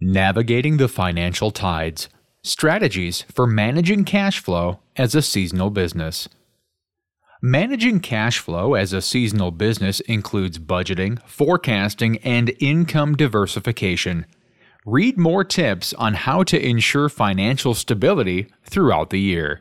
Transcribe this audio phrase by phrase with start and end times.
[0.00, 2.08] Navigating the Financial Tides
[2.44, 6.28] Strategies for Managing Cash Flow as a Seasonal Business.
[7.42, 14.24] Managing cash flow as a seasonal business includes budgeting, forecasting, and income diversification.
[14.86, 19.60] Read more tips on how to ensure financial stability throughout the year.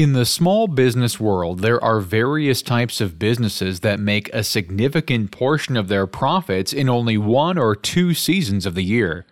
[0.00, 5.30] In the small business world, there are various types of businesses that make a significant
[5.30, 9.26] portion of their profits in only one or two seasons of the year.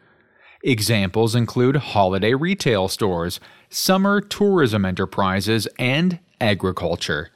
[0.62, 3.40] Examples include holiday retail stores,
[3.70, 7.30] summer tourism enterprises, and agriculture.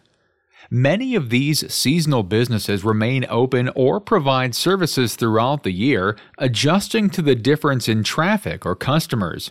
[0.71, 7.23] Many of these seasonal businesses remain open or provide services throughout the year, adjusting to
[7.23, 9.51] the difference in traffic or customers.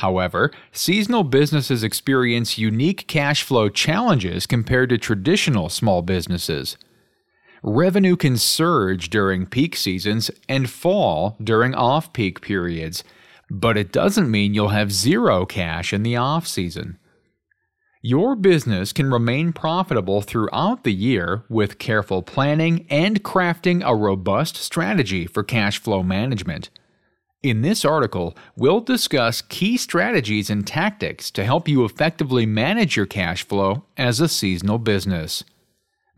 [0.00, 6.78] However, seasonal businesses experience unique cash flow challenges compared to traditional small businesses.
[7.62, 13.04] Revenue can surge during peak seasons and fall during off peak periods,
[13.50, 16.98] but it doesn't mean you'll have zero cash in the off season.
[18.00, 24.56] Your business can remain profitable throughout the year with careful planning and crafting a robust
[24.56, 26.70] strategy for cash flow management.
[27.42, 33.06] In this article, we'll discuss key strategies and tactics to help you effectively manage your
[33.06, 35.42] cash flow as a seasonal business.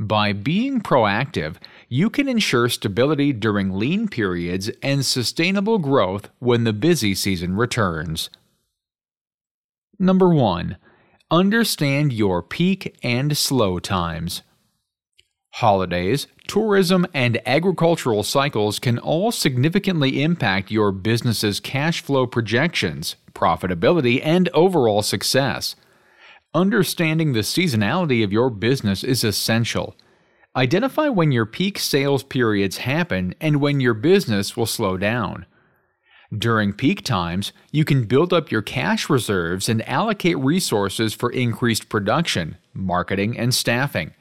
[0.01, 6.73] By being proactive, you can ensure stability during lean periods and sustainable growth when the
[6.73, 8.29] busy season returns.
[10.01, 10.77] Number 1.
[11.31, 14.43] Understand your peak and slow times.
[15.57, 24.21] Holidays, tourism, and agricultural cycles can all significantly impact your business's cash flow projections, profitability,
[24.25, 25.77] and overall success.
[26.55, 29.95] Understanding the seasonality of your business is essential.
[30.57, 35.45] Identify when your peak sales periods happen and when your business will slow down.
[36.37, 41.91] During peak times, you can build up your cash reserves and allocate resources for increased
[41.91, 44.15] production, marketing, and staffing.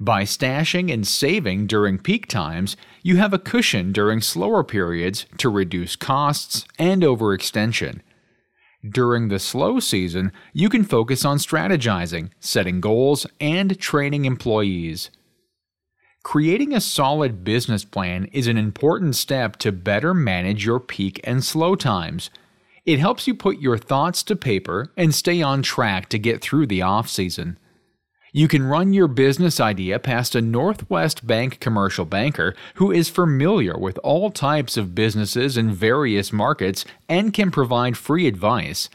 [0.00, 5.48] By stashing and saving during peak times, you have a cushion during slower periods to
[5.48, 8.00] reduce costs and overextension.
[8.88, 15.10] During the slow season, you can focus on strategizing, setting goals, and training employees.
[16.24, 21.44] Creating a solid business plan is an important step to better manage your peak and
[21.44, 22.30] slow times.
[22.84, 26.66] It helps you put your thoughts to paper and stay on track to get through
[26.66, 27.58] the off season.
[28.34, 33.76] You can run your business idea past a Northwest Bank commercial banker who is familiar
[33.76, 38.88] with all types of businesses in various markets and can provide free advice.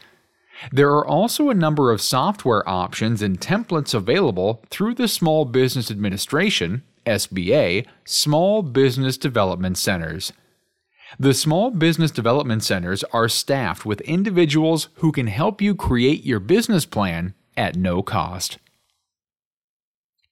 [0.72, 5.88] There are also a number of software options and templates available through the Small Business
[5.88, 10.32] Administration, SBA, Small Business Development Centers.
[11.16, 16.40] The Small Business Development Centers are staffed with individuals who can help you create your
[16.40, 18.58] business plan at no cost.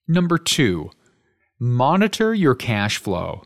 [0.09, 0.89] Number 2.
[1.59, 3.43] Monitor your cash flow.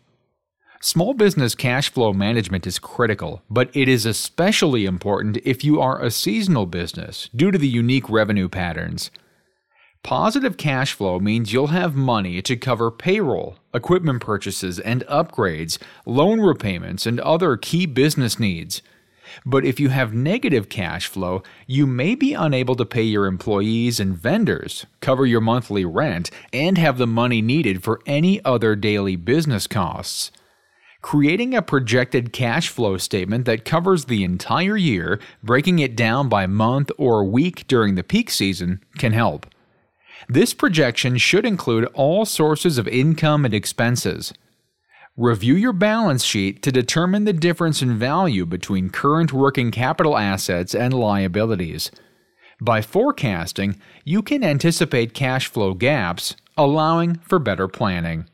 [0.80, 6.00] Small business cash flow management is critical, but it is especially important if you are
[6.00, 9.10] a seasonal business due to the unique revenue patterns.
[10.04, 16.40] Positive cash flow means you'll have money to cover payroll, equipment purchases and upgrades, loan
[16.42, 18.84] repayments, and other key business needs.
[19.46, 24.00] But if you have negative cash flow, you may be unable to pay your employees
[24.00, 29.16] and vendors, cover your monthly rent, and have the money needed for any other daily
[29.16, 30.32] business costs.
[31.02, 36.46] Creating a projected cash flow statement that covers the entire year, breaking it down by
[36.46, 39.48] month or week during the peak season, can help.
[40.30, 44.32] This projection should include all sources of income and expenses,
[45.18, 50.74] Review your balance sheet to determine the difference in value between current working capital assets
[50.74, 51.92] and liabilities.
[52.62, 58.26] By forecasting, you can anticipate cash flow gaps, allowing for better planning.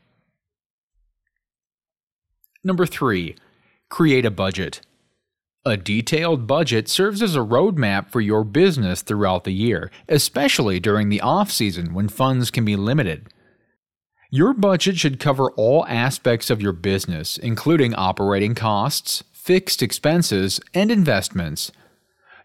[2.64, 3.36] Number 3.
[3.90, 4.82] Create a budget.
[5.66, 11.10] A detailed budget serves as a roadmap for your business throughout the year, especially during
[11.10, 13.30] the off season when funds can be limited.
[14.30, 20.92] Your budget should cover all aspects of your business, including operating costs, fixed expenses, and
[20.92, 21.72] investments.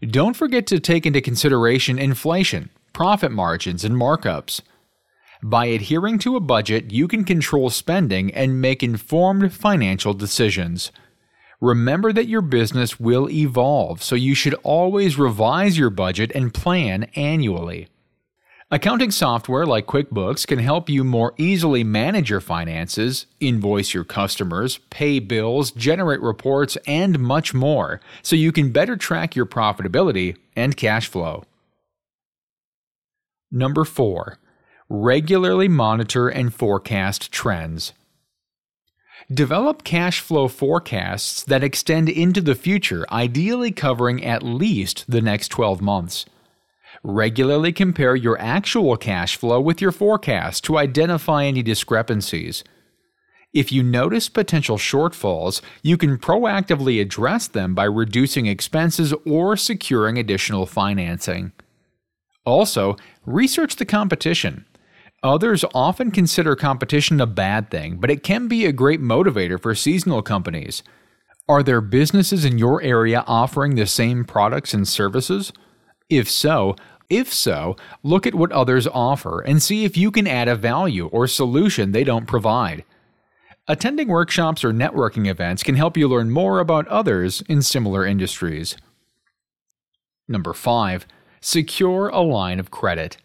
[0.01, 4.61] Don't forget to take into consideration inflation, profit margins, and markups.
[5.43, 10.93] By adhering to a budget, you can control spending and make informed financial decisions.
[11.61, 17.05] Remember that your business will evolve, so you should always revise your budget and plan
[17.17, 17.89] annually.
[18.75, 24.79] Accounting software like QuickBooks can help you more easily manage your finances, invoice your customers,
[24.89, 30.75] pay bills, generate reports, and much more, so you can better track your profitability and
[30.75, 31.45] cash flow.
[33.51, 34.39] Number 4.
[34.89, 37.93] Regularly monitor and forecast trends.
[39.31, 45.49] Develop cash flow forecasts that extend into the future, ideally covering at least the next
[45.49, 46.25] 12 months.
[47.03, 52.63] Regularly compare your actual cash flow with your forecast to identify any discrepancies.
[53.53, 60.19] If you notice potential shortfalls, you can proactively address them by reducing expenses or securing
[60.19, 61.53] additional financing.
[62.45, 62.97] Also,
[63.27, 64.65] research the competition.
[65.23, 69.75] Others often consider competition a bad thing, but it can be a great motivator for
[69.75, 70.83] seasonal companies.
[71.49, 75.53] Are there businesses in your area offering the same products and services?
[76.13, 76.77] If so,
[77.09, 81.07] if so, look at what others offer and see if you can add a value
[81.07, 82.85] or solution they don't provide.
[83.67, 88.77] Attending workshops or networking events can help you learn more about others in similar industries.
[90.29, 91.07] Number 5.
[91.41, 93.17] Secure a line of credit.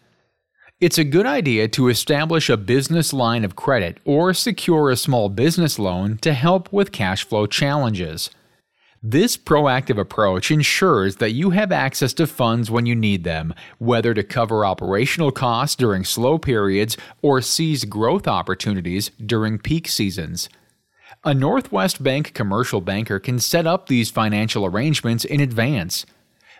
[0.80, 5.28] It's a good idea to establish a business line of credit or secure a small
[5.28, 8.30] business loan to help with cash flow challenges.
[9.02, 14.12] This proactive approach ensures that you have access to funds when you need them, whether
[14.12, 20.48] to cover operational costs during slow periods or seize growth opportunities during peak seasons.
[21.22, 26.04] A Northwest Bank commercial banker can set up these financial arrangements in advance.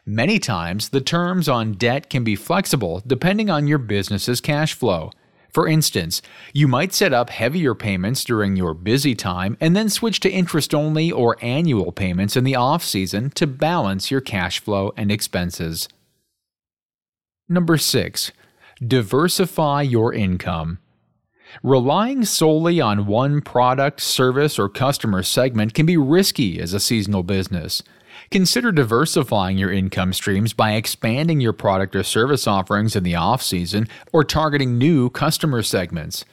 [0.06, 5.10] Many times, the terms on debt can be flexible depending on your business's cash flow.
[5.52, 6.20] For instance,
[6.52, 10.74] you might set up heavier payments during your busy time and then switch to interest
[10.74, 15.88] only or annual payments in the off season to balance your cash flow and expenses.
[17.48, 18.32] Number 6.
[18.86, 20.78] Diversify your income.
[21.62, 27.22] Relying solely on one product, service, or customer segment can be risky as a seasonal
[27.22, 27.82] business.
[28.30, 33.42] Consider diversifying your income streams by expanding your product or service offerings in the off
[33.42, 36.24] season or targeting new customer segments.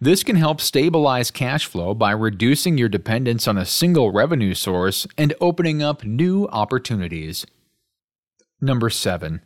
[0.00, 5.06] This can help stabilize cash flow by reducing your dependence on a single revenue source
[5.16, 7.44] and opening up new opportunities.
[8.60, 9.42] Number 7.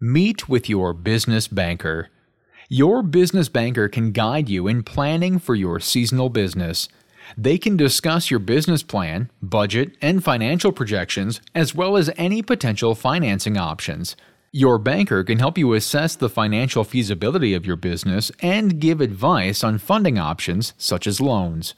[0.00, 2.10] Meet with your business banker.
[2.68, 6.88] Your business banker can guide you in planning for your seasonal business.
[7.36, 12.94] They can discuss your business plan, budget, and financial projections, as well as any potential
[12.94, 14.16] financing options.
[14.52, 19.64] Your banker can help you assess the financial feasibility of your business and give advice
[19.64, 21.74] on funding options such as loans.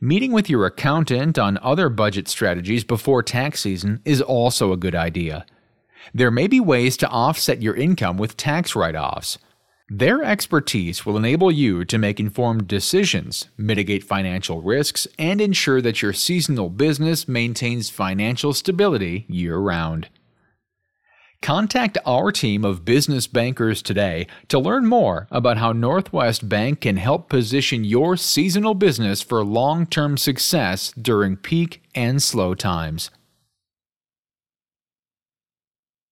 [0.00, 4.94] Meeting with your accountant on other budget strategies before tax season is also a good
[4.94, 5.46] idea.
[6.12, 9.38] There may be ways to offset your income with tax write offs.
[9.90, 16.00] Their expertise will enable you to make informed decisions, mitigate financial risks, and ensure that
[16.00, 20.08] your seasonal business maintains financial stability year round.
[21.42, 26.96] Contact our team of business bankers today to learn more about how Northwest Bank can
[26.96, 33.10] help position your seasonal business for long term success during peak and slow times.